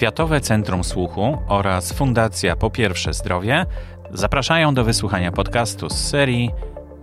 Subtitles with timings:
[0.00, 3.66] Światowe Centrum Słuchu oraz Fundacja Po Pierwsze Zdrowie
[4.12, 6.50] zapraszają do wysłuchania podcastu z serii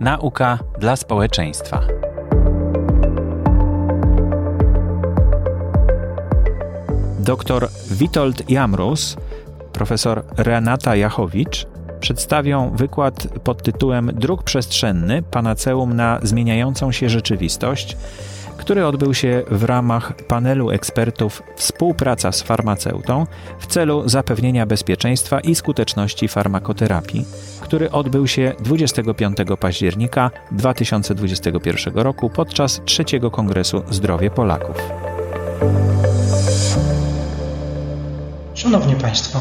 [0.00, 1.80] Nauka dla społeczeństwa.
[7.18, 9.16] Dr Witold Jamrus,
[9.72, 11.66] profesor Renata Jachowicz
[12.00, 17.96] przedstawią wykład pod tytułem Dróg przestrzenny panaceum na zmieniającą się rzeczywistość
[18.58, 23.26] który odbył się w ramach panelu ekspertów Współpraca z farmaceutą
[23.58, 27.24] w celu zapewnienia bezpieczeństwa i skuteczności farmakoterapii,
[27.60, 34.76] który odbył się 25 października 2021 roku podczas trzeciego Kongresu Zdrowie Polaków.
[38.54, 39.40] Szanowni Państwo,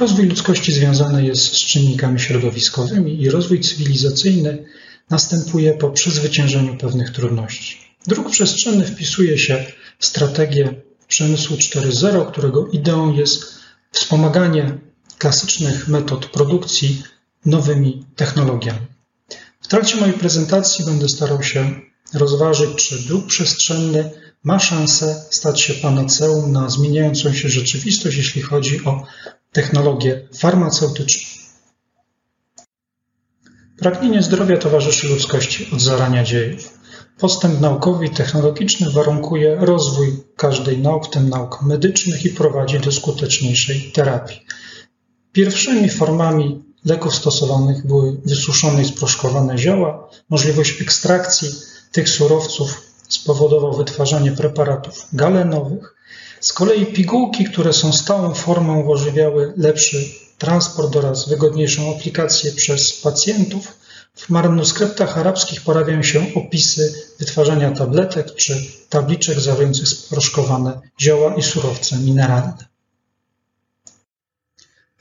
[0.00, 4.64] rozwój ludzkości związany jest z czynnikami środowiskowymi i rozwój cywilizacyjny
[5.10, 7.83] następuje po przezwyciężeniu pewnych trudności.
[8.06, 9.66] Dróg przestrzenny wpisuje się
[9.98, 10.74] w strategię
[11.08, 13.54] przemysłu 4.0, którego ideą jest
[13.92, 14.78] wspomaganie
[15.18, 17.02] klasycznych metod produkcji
[17.46, 18.86] nowymi technologiami.
[19.60, 21.80] W trakcie mojej prezentacji będę starał się
[22.14, 24.10] rozważyć, czy dróg przestrzenny
[24.44, 29.06] ma szansę stać się panaceum na zmieniającą się rzeczywistość, jeśli chodzi o
[29.52, 31.28] technologie farmaceutyczne.
[33.78, 36.83] Pragnienie zdrowia towarzyszy ludzkości od zarania dziejów.
[37.18, 42.92] Postęp naukowy i technologiczny warunkuje rozwój każdej nauk, w tym nauk medycznych i prowadzi do
[42.92, 44.40] skuteczniejszej terapii.
[45.32, 50.08] Pierwszymi formami leków stosowanych były wysuszone i sproszkowane zioła.
[50.28, 51.48] Możliwość ekstrakcji
[51.92, 55.94] tych surowców spowodował wytwarzanie preparatów galenowych.
[56.40, 60.04] Z kolei pigułki, które są stałą formą, umożliwiały lepszy
[60.38, 63.83] transport oraz wygodniejszą aplikację przez pacjentów.
[64.16, 71.98] W manuskryptach arabskich pojawiają się opisy wytwarzania tabletek czy tabliczek zawierających sproszkowane zioła i surowce
[71.98, 72.74] mineralne.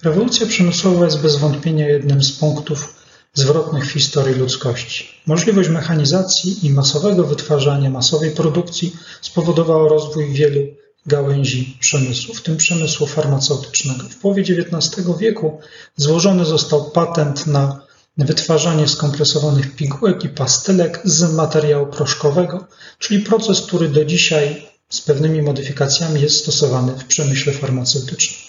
[0.04, 5.10] Rewolucja przemysłowa jest bez wątpienia jednym z punktów zwrotnych w historii ludzkości.
[5.26, 10.62] Możliwość mechanizacji i masowego wytwarzania, masowej produkcji spowodowała rozwój wielu
[11.06, 14.10] gałęzi przemysłu, w tym przemysłu farmaceutycznego.
[14.10, 15.60] W połowie XIX wieku
[15.96, 17.83] złożony został patent na
[18.18, 22.68] wytwarzanie skompresowanych pigułek i pastylek z materiału proszkowego,
[23.00, 28.40] czyli proces, który do dzisiaj z pewnymi modyfikacjami jest stosowany w przemyśle farmaceutycznym.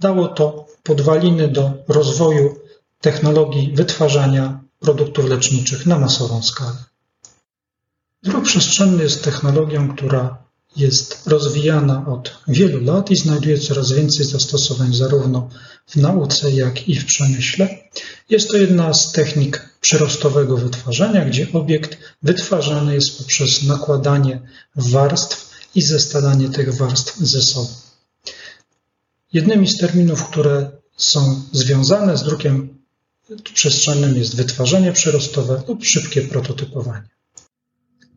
[0.00, 2.58] Dało to podwaliny do rozwoju
[3.00, 6.84] technologii wytwarzania produktów leczniczych na masową skalę.
[8.22, 10.46] Drog przestrzenny jest technologią, która
[10.76, 15.48] jest rozwijana od wielu lat i znajduje coraz więcej zastosowań zarówno
[15.86, 17.68] w nauce, jak i w przemyśle.
[18.30, 24.40] Jest to jedna z technik przyrostowego wytwarzania, gdzie obiekt wytwarzany jest poprzez nakładanie
[24.76, 27.68] warstw i zestalanie tych warstw ze sobą.
[29.32, 32.76] Jednymi z terminów, które są związane z drukiem
[33.54, 37.08] przestrzennym jest wytwarzanie przyrostowe lub szybkie prototypowanie.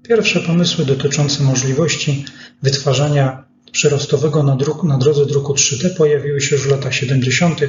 [0.04, 2.26] Pierwsze pomysły dotyczące możliwości
[2.64, 7.62] wytwarzania przyrostowego na, druk, na drodze druku 3D pojawiły się już w latach 70.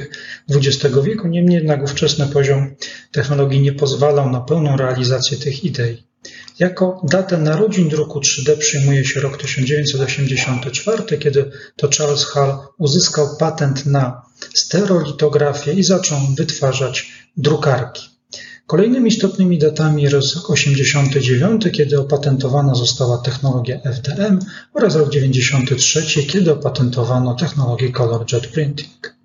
[0.49, 2.75] XX wieku, niemniej jednak ówczesny poziom
[3.11, 6.03] technologii nie pozwalał na pełną realizację tych idei.
[6.59, 13.85] Jako datę narodzin druku 3D przyjmuje się rok 1984, kiedy to Charles Hall uzyskał patent
[13.85, 14.21] na
[14.53, 18.10] stereolitografię i zaczął wytwarzać drukarki.
[18.71, 24.39] Kolejnymi istotnymi datami jest rok 89, kiedy opatentowana została technologia FDM
[24.73, 29.15] oraz rok 93, kiedy opatentowano technologię Color Jet Printing.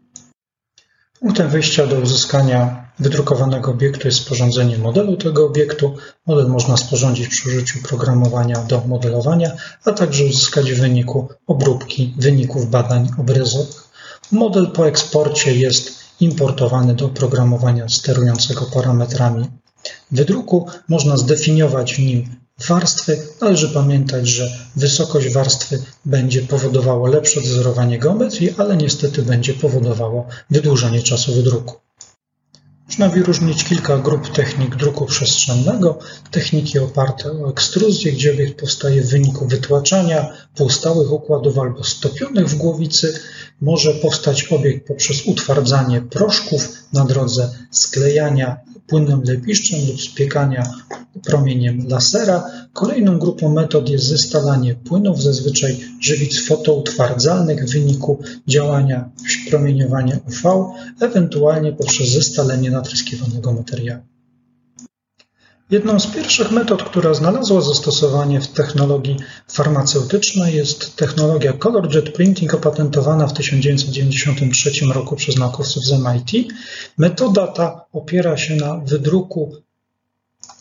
[1.20, 5.96] Punktem wyjścia do uzyskania wydrukowanego obiektu jest sporządzenie modelu tego obiektu.
[6.26, 9.50] Model można sporządzić przy użyciu programowania do modelowania,
[9.84, 13.88] a także uzyskać w wyniku obróbki wyników badań obrazowych.
[14.32, 19.46] Model po eksporcie jest importowany do oprogramowania sterującego parametrami
[20.10, 20.66] wydruku.
[20.88, 22.36] Można zdefiniować w nim
[22.68, 23.18] warstwy.
[23.40, 31.02] Należy pamiętać, że wysokość warstwy będzie powodowała lepsze odzorowanie geometrii, ale niestety będzie powodowało wydłużenie
[31.02, 31.85] czasu wydruku.
[32.86, 35.98] Można wyróżnić kilka grup technik druku przestrzennego.
[36.30, 42.56] Techniki oparte o ekstruzję, gdzie obiekt powstaje w wyniku wytłaczania półstałych układów albo stopionych w
[42.56, 43.20] głowicy.
[43.60, 48.56] Może powstać obiekt poprzez utwardzanie proszków na drodze sklejania
[48.86, 50.62] płynnym lepiszczem lub spiekania
[51.24, 52.44] promieniem lasera.
[52.72, 59.10] Kolejną grupą metod jest zestalanie płynów, zazwyczaj żywic fotoutwardzalnych w wyniku działania
[59.50, 64.02] promieniowania UV, ewentualnie poprzez zestalenie natryskiwanego materiału.
[65.70, 69.16] Jedną z pierwszych metod, która znalazła zastosowanie w technologii
[69.48, 76.48] farmaceutycznej jest technologia Color Jet Printing opatentowana w 1993 roku przez naukowców z MIT.
[76.98, 79.52] Metoda ta opiera się na wydruku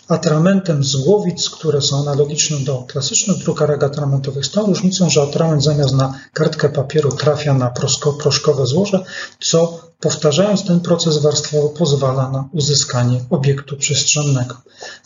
[0.07, 5.63] atramentem z głowic, które są analogiczne do klasycznych drukarek atramentowych, z tą różnicą, że atrament
[5.63, 7.74] zamiast na kartkę papieru trafia na
[8.19, 9.04] proszkowe złoże,
[9.40, 14.56] co powtarzając ten proces warstwowy pozwala na uzyskanie obiektu przestrzennego.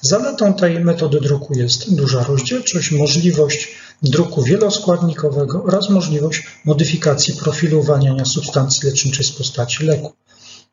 [0.01, 3.67] Zaletą tej metody druku jest duża rozdzielczość, możliwość
[4.03, 7.83] druku wieloskładnikowego oraz możliwość modyfikacji profilu
[8.25, 10.13] substancji leczniczej z postaci leku.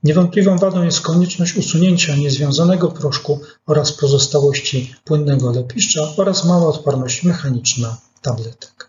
[0.03, 7.97] Niewątpliwą wadą jest konieczność usunięcia niezwiązanego proszku oraz pozostałości płynnego lepiszcza oraz mała odporność mechaniczna
[8.23, 8.86] tabletek.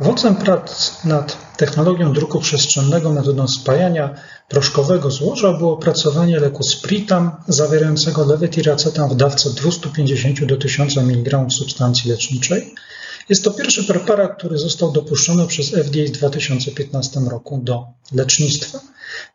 [0.00, 4.14] Owocem prac nad technologią druku przestrzennego metodą spajania
[4.48, 12.10] proszkowego złoża było opracowanie leku Spritam zawierającego lewetiracetam w dawce 250 do 1000 mg substancji
[12.10, 12.74] leczniczej.
[13.28, 18.80] Jest to pierwszy preparat, który został dopuszczony przez FDA w 2015 roku do lecznictwa.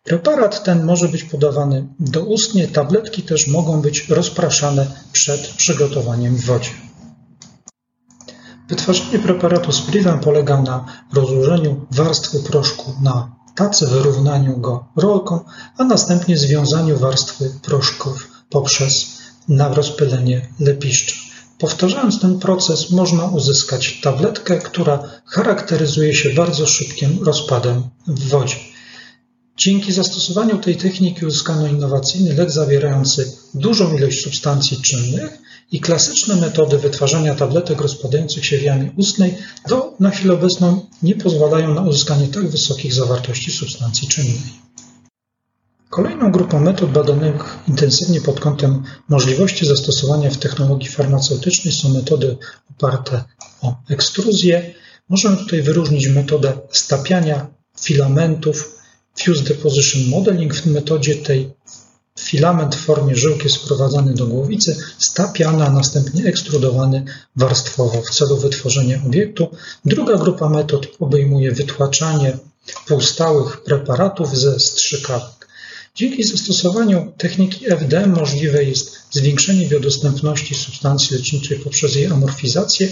[0.04, 6.72] Preparat ten może być podawany doustnie, tabletki też mogą być rozpraszane przed przygotowaniem w wodzie.
[8.72, 15.40] Wytwarzanie preparatu Spritam polega na rozłożeniu warstwy proszku na tacy, wyrównaniu go rolką,
[15.78, 21.16] a następnie związaniu warstwy proszków poprzez na rozpylenie lepiszcza.
[21.58, 28.56] Powtarzając ten proces, można uzyskać tabletkę, która charakteryzuje się bardzo szybkim rozpadem w wodzie.
[29.62, 35.38] Dzięki zastosowaniu tej techniki uzyskano innowacyjny lek zawierający dużą ilość substancji czynnych
[35.72, 39.38] i klasyczne metody wytwarzania tabletek rozpadających się w jamie ustnej
[39.68, 44.42] do, na chwilę obecną nie pozwalają na uzyskanie tak wysokich zawartości substancji czynnej.
[45.90, 52.38] Kolejną grupą metod badanych intensywnie pod kątem możliwości zastosowania w technologii farmaceutycznej są metody
[52.72, 53.24] oparte
[53.62, 54.74] o ekstruzję.
[55.10, 57.48] Możemy tutaj wyróżnić metodę stapiania
[57.82, 58.81] filamentów
[59.26, 60.56] Fuse Deposition Modeling.
[60.56, 61.50] W metodzie tej
[62.20, 68.38] filament w formie żyłki jest wprowadzany do głowicy, stapiany, a następnie ekstrudowany warstwowo w celu
[68.38, 69.48] wytworzenia obiektu.
[69.86, 72.38] Druga grupa metod obejmuje wytłaczanie
[72.88, 75.42] półstałych preparatów ze strzykawek.
[75.96, 82.88] Dzięki zastosowaniu techniki FDM możliwe jest zwiększenie biodostępności substancji leczniczej poprzez jej amorfizację.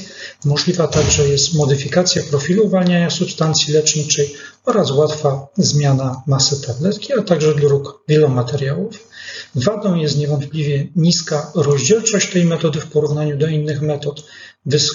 [0.46, 4.36] Możliwa także jest modyfikacja profilu uwalniania substancji leczniczej
[4.66, 9.10] oraz łatwa zmiana masy tabletki, a także druk wielomateriałów.
[9.56, 14.24] Wadą jest niewątpliwie niska rozdzielczość tej metody w porównaniu do innych metod,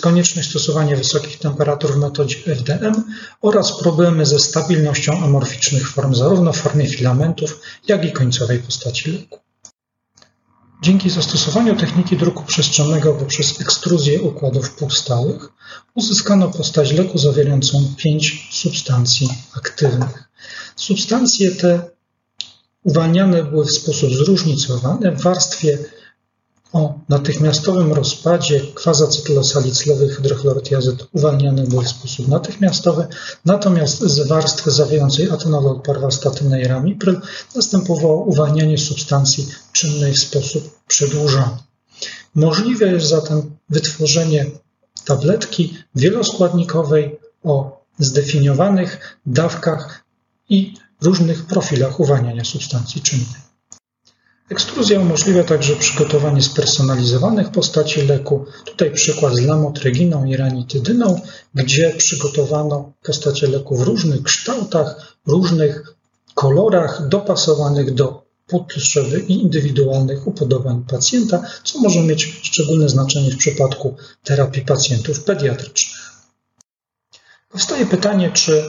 [0.01, 3.03] konieczność stosowania wysokich temperatur w metodzie FDM
[3.43, 9.44] oraz problemy ze stabilnością amorficznych form zarówno w formie filamentów, jak i końcowej postaci leku.
[10.85, 15.49] Dzięki zastosowaniu techniki druku przestrzennego poprzez ekstruzję układów półstałych
[15.95, 20.29] uzyskano postać leku zawierającą pięć substancji aktywnych.
[20.77, 21.91] Substancje te
[22.83, 25.79] uwalniane były w sposób zróżnicowany w warstwie
[26.75, 33.07] o natychmiastowym rozpadzie kwazacetylosalicylowego hydrochlorotiazyt uwalniany był w sposób natychmiastowy,
[33.45, 37.21] natomiast z warstwy zawierającej atenolol, parwastatynę i ramipryl
[37.55, 41.57] następowało uwalnianie substancji czynnej w sposób przedłużony.
[42.35, 44.47] Możliwe jest zatem wytworzenie
[45.05, 50.05] tabletki wieloskładnikowej o zdefiniowanych dawkach
[50.49, 53.54] i różnych profilach uwalniania substancji czynnej.
[54.51, 58.45] Ekstruzja umożliwia także przygotowanie spersonalizowanych postaci leku.
[58.65, 61.21] Tutaj przykład z lamotreginą i ranitydyną,
[61.55, 65.95] gdzie przygotowano postacie leku w różnych kształtach, różnych
[66.35, 73.97] kolorach, dopasowanych do potrzeby i indywidualnych upodobań pacjenta, co może mieć szczególne znaczenie w przypadku
[74.25, 76.13] terapii pacjentów pediatrycznych.
[77.49, 78.65] Powstaje pytanie, czy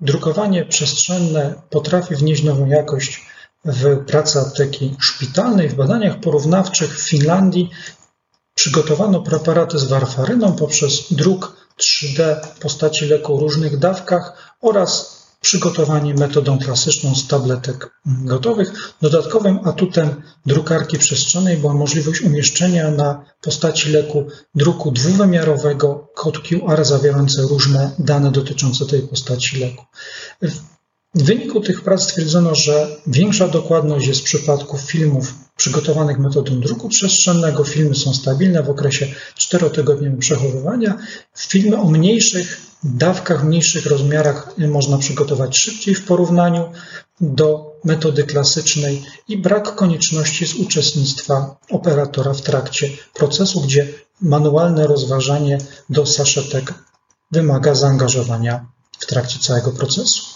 [0.00, 3.26] drukowanie przestrzenne potrafi wnieść nową jakość
[3.64, 5.68] w pracy apteki szpitalnej.
[5.68, 7.70] W badaniach porównawczych w Finlandii
[8.54, 16.58] przygotowano preparaty z warfaryną poprzez druk 3D postaci leku o różnych dawkach oraz przygotowanie metodą
[16.58, 18.72] klasyczną z tabletek gotowych.
[19.02, 27.42] Dodatkowym atutem drukarki przestrzennej była możliwość umieszczenia na postaci leku druku dwuwymiarowego kod QR zawierający
[27.42, 29.84] różne dane dotyczące tej postaci leku.
[31.16, 36.88] W wyniku tych prac stwierdzono, że większa dokładność jest w przypadku filmów przygotowanych metodą druku
[36.88, 37.64] przestrzennego.
[37.64, 40.98] Filmy są stabilne w okresie czterotygodniowego przechowywania.
[41.36, 46.72] Filmy o mniejszych dawkach, mniejszych rozmiarach można przygotować szybciej w porównaniu
[47.20, 53.88] do metody klasycznej i brak konieczności z uczestnictwa operatora w trakcie procesu, gdzie
[54.20, 55.58] manualne rozważanie
[55.90, 56.74] do saszetek
[57.30, 58.66] wymaga zaangażowania
[58.98, 60.35] w trakcie całego procesu.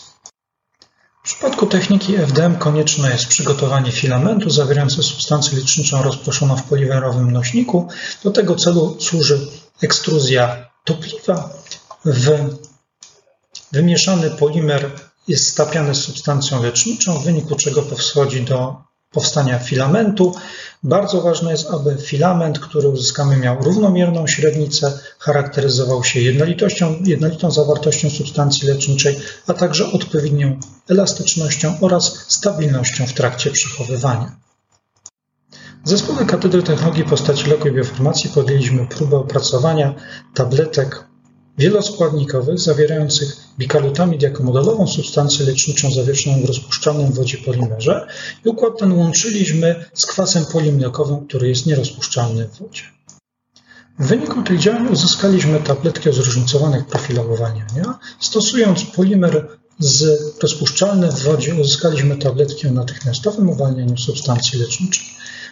[1.31, 7.89] W przypadku techniki FDM konieczne jest przygotowanie filamentu zawierającego substancję leczniczą rozproszoną w polimerowym nośniku.
[8.25, 9.39] Do tego celu służy
[9.83, 11.51] ekstruzja topliwa.
[12.05, 12.31] W
[13.73, 14.91] wymieszany polimer
[15.29, 18.77] jest stapiany substancją leczniczą, w wyniku czego powschodzi do
[19.11, 20.35] powstania filamentu.
[20.83, 28.11] Bardzo ważne jest, aby filament, który uzyskamy, miał równomierną średnicę, charakteryzował się jednolitością, jednolitą zawartością
[28.11, 34.37] substancji leczniczej, a także odpowiednią elastycznością oraz stabilnością w trakcie przechowywania.
[35.85, 39.95] W zespole Katedry Technologii Postaci Leku i Biofarmacji podjęliśmy próbę opracowania
[40.35, 41.10] tabletek
[41.61, 48.07] wieloskładnikowych zawierających bikalutamid jako modelową substancję leczniczą zawieszoną w rozpuszczalnym wodzie polimerze
[48.45, 52.83] i układ ten łączyliśmy z kwasem polimlekowym, który jest nierozpuszczalny w wodzie.
[53.99, 57.99] W wyniku tych działań uzyskaliśmy tabletki o zróżnicowanych profilach uwalniania.
[58.21, 59.47] Stosując polimer
[59.79, 65.05] z rozpuszczalny w wodzie uzyskaliśmy tabletki o natychmiastowym uwalnianiu substancji leczniczej.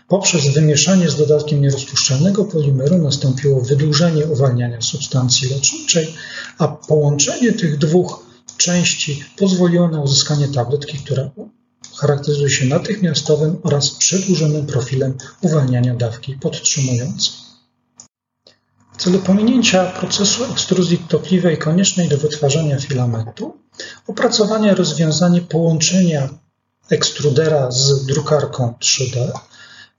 [0.09, 6.15] Poprzez wymieszanie z dodatkiem nierozpuszczalnego polimeru nastąpiło wydłużenie uwalniania substancji leczniczej,
[6.59, 11.31] a połączenie tych dwóch części pozwoliło na uzyskanie tabletki, która
[11.97, 17.33] charakteryzuje się natychmiastowym oraz przedłużonym profilem uwalniania dawki podtrzymującej.
[18.93, 23.57] W celu pominięcia procesu ekstruzji topliwej koniecznej do wytwarzania filamentu,
[24.07, 26.29] opracowanie rozwiązanie połączenia
[26.91, 29.31] ekstrudera z drukarką 3D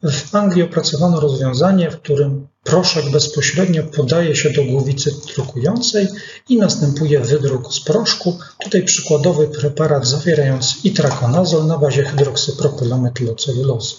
[0.03, 6.07] w Anglii opracowano rozwiązanie, w którym proszek bezpośrednio podaje się do głowicy drukującej
[6.49, 8.39] i następuje wydruk z proszku.
[8.63, 13.95] Tutaj przykładowy preparat zawierający itrakonazol na bazie hydroksypropylometylocelulozy.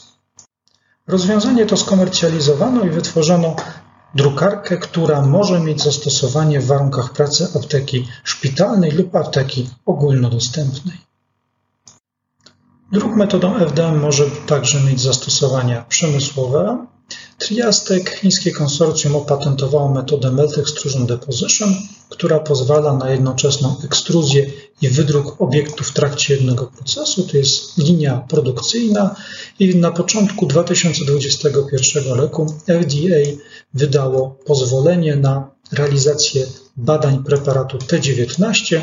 [1.07, 3.57] Rozwiązanie to skomercjalizowano i wytworzono
[4.15, 11.10] drukarkę, która może mieć zastosowanie w warunkach pracy apteki szpitalnej lub apteki ogólnodostępnej.
[12.93, 16.87] Druk metodą FDM może także mieć zastosowania przemysłowe.
[17.39, 21.75] Triastek, chińskie konsorcjum, opatentowało metodę Melt Extrusion Deposition,
[22.09, 24.51] która pozwala na jednoczesną ekstruzję
[24.83, 27.23] i wydruk obiektu w trakcie jednego procesu.
[27.23, 29.17] To jest linia produkcyjna
[29.59, 33.41] i na początku 2021 roku FDA
[33.75, 38.81] wydało pozwolenie na realizację badań preparatu T19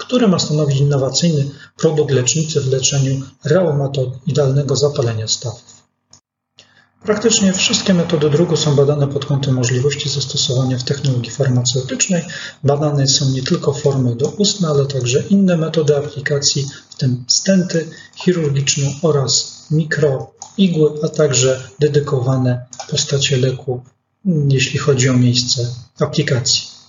[0.00, 5.80] który ma stanowić innowacyjny produkt leczniczy w leczeniu reumatoidalnego zapalenia stawów.
[7.02, 12.22] Praktycznie wszystkie metody druku są badane pod kątem możliwości zastosowania w technologii farmaceutycznej.
[12.64, 18.92] Badane są nie tylko formy doustne, ale także inne metody aplikacji, w tym stenty chirurgiczne
[19.02, 23.82] oraz mikroigły, a także dedykowane postacie leku,
[24.48, 25.66] jeśli chodzi o miejsce
[26.00, 26.79] aplikacji.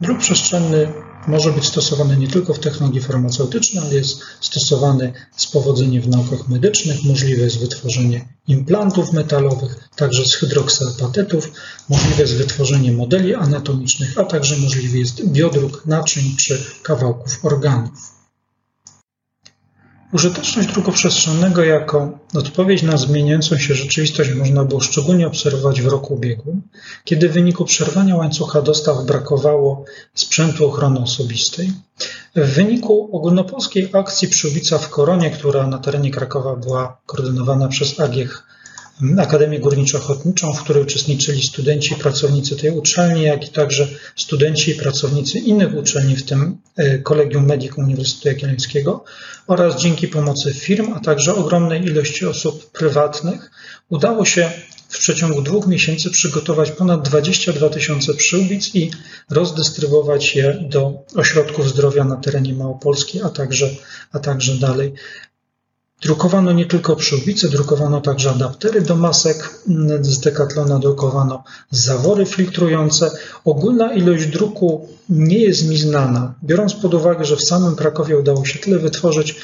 [0.00, 0.92] Druk przestrzenny
[1.26, 6.48] może być stosowany nie tylko w technologii farmaceutycznej, ale jest stosowany z powodzeniem w naukach
[6.48, 7.04] medycznych.
[7.04, 11.52] Możliwe jest wytworzenie implantów metalowych, także z hydroksylapatetów.
[11.88, 18.19] Możliwe jest wytworzenie modeli anatomicznych, a także możliwy jest biodruk naczyń czy kawałków organów.
[20.12, 26.14] Użyteczność druku przestrzennego jako odpowiedź na zmieniającą się rzeczywistość można było szczególnie obserwować w roku
[26.14, 26.62] ubiegłym,
[27.04, 31.72] kiedy w wyniku przerwania łańcucha dostaw brakowało sprzętu ochrony osobistej.
[32.36, 38.42] W wyniku ogólnopolskiej akcji Przyłbica w Koronie, która na terenie Krakowa była koordynowana przez AGH
[39.18, 44.74] Akademię Górniczo-Ochotniczą, w której uczestniczyli studenci i pracownicy tej uczelni, jak i także studenci i
[44.74, 49.04] pracownicy innych uczelni, w tym e, Kolegium Medikum Uniwersytetu Jagiellońskiego
[49.46, 53.50] oraz dzięki pomocy firm, a także ogromnej ilości osób prywatnych
[53.88, 54.50] udało się
[54.88, 58.90] w przeciągu dwóch miesięcy przygotować ponad 22 tysiące przyłbic i
[59.30, 63.70] rozdystrybuować je do ośrodków zdrowia na terenie Małopolski, a także,
[64.12, 64.94] a także dalej.
[66.02, 69.54] Drukowano nie tylko przyłbice, drukowano także adaptery do masek
[70.00, 73.10] z Decathlona, drukowano zawory filtrujące.
[73.44, 76.34] Ogólna ilość druku nie jest mi znana.
[76.44, 79.36] Biorąc pod uwagę, że w samym Krakowie udało się tyle wytworzyć,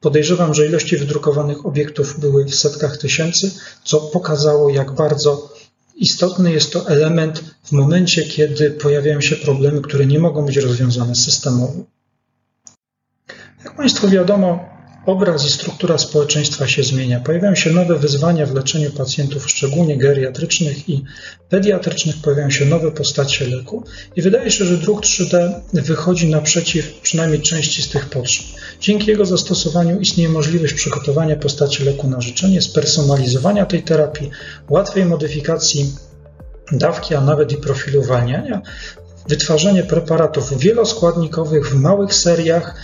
[0.00, 3.50] podejrzewam, że ilości wydrukowanych obiektów były w setkach tysięcy,
[3.84, 5.54] co pokazało, jak bardzo
[5.96, 11.14] istotny jest to element w momencie, kiedy pojawiają się problemy, które nie mogą być rozwiązane
[11.14, 11.74] systemowo.
[13.64, 14.71] Jak Państwu wiadomo,
[15.06, 17.20] obraz i struktura społeczeństwa się zmienia.
[17.20, 21.04] Pojawiają się nowe wyzwania w leczeniu pacjentów, szczególnie geriatrycznych i
[21.48, 23.84] pediatrycznych, pojawiają się nowe postacie leku
[24.16, 28.46] i wydaje się, że druk 3D wychodzi naprzeciw przynajmniej części z tych potrzeb.
[28.80, 34.30] Dzięki jego zastosowaniu istnieje możliwość przygotowania postaci leku na życzenie, spersonalizowania tej terapii,
[34.68, 35.92] łatwej modyfikacji
[36.72, 38.62] dawki, a nawet i profilu uwalniania,
[39.28, 42.74] wytwarzanie preparatów wieloskładnikowych w małych seriach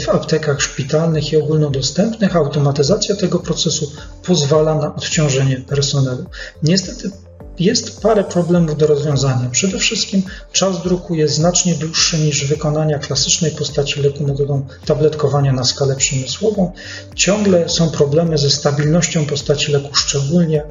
[0.00, 2.36] w aptekach szpitalnych i ogólnodostępnych.
[2.36, 6.24] Automatyzacja tego procesu pozwala na odciążenie personelu.
[6.62, 7.10] Niestety
[7.58, 9.48] jest parę problemów do rozwiązania.
[9.50, 10.22] Przede wszystkim
[10.52, 16.72] czas druku jest znacznie dłuższy niż wykonania klasycznej postaci leku metodą tabletkowania na skalę przemysłową.
[17.14, 20.62] Ciągle są problemy ze stabilnością postaci leku, szczególnie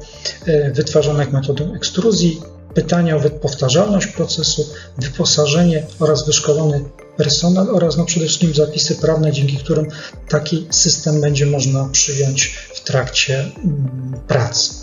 [0.46, 2.40] e, wytwarzanych metodą ekstruzji
[2.74, 4.66] pytania o powtarzalność procesu,
[4.98, 6.84] wyposażenie oraz wyszkolony
[7.16, 9.86] personel oraz no przede wszystkim zapisy prawne, dzięki którym
[10.28, 14.74] taki system będzie można przyjąć w trakcie mm, pracy.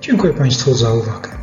[0.00, 1.40] Dziękuję Państwu za uwagę.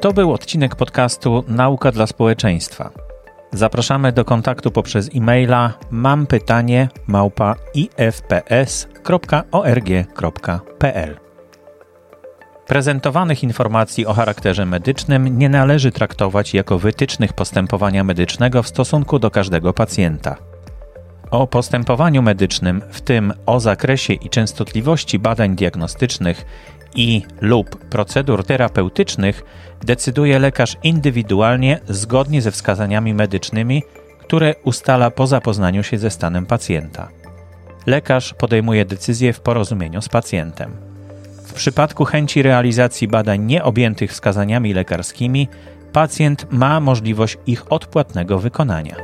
[0.00, 3.11] To był odcinek podcastu Nauka dla społeczeństwa.
[3.52, 8.82] Zapraszamy do kontaktu poprzez e-maila mam pytanie małpa ifps.org.pl.
[12.66, 19.30] Prezentowanych informacji o charakterze medycznym nie należy traktować jako wytycznych postępowania medycznego w stosunku do
[19.30, 20.36] każdego pacjenta.
[21.30, 26.44] O postępowaniu medycznym, w tym o zakresie i częstotliwości badań diagnostycznych
[26.94, 29.44] i lub procedur terapeutycznych
[29.80, 33.82] decyduje lekarz indywidualnie zgodnie ze wskazaniami medycznymi,
[34.20, 37.08] które ustala po zapoznaniu się ze stanem pacjenta.
[37.86, 40.76] Lekarz podejmuje decyzję w porozumieniu z pacjentem.
[41.46, 45.48] W przypadku chęci realizacji badań nieobjętych wskazaniami lekarskimi,
[45.92, 48.96] pacjent ma możliwość ich odpłatnego wykonania.